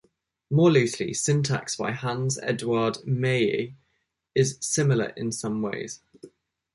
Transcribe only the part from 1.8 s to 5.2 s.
Hans Eduard Meier is similar